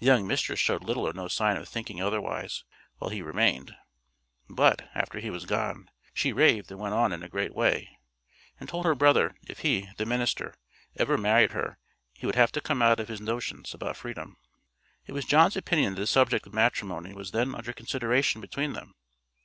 [0.00, 2.64] The young mistress showed little or no sign of thinking otherwise
[2.98, 3.72] while he remained,
[4.50, 7.88] "but, after he was gone, she raved and went on in a great way,
[8.58, 10.56] and told her brother if he (the minister),
[10.96, 11.78] ever married her,
[12.12, 14.36] he would have to come out of his notions about freedom."
[15.06, 18.94] It was John's opinion that the subject of matrimony was then under consideration between them.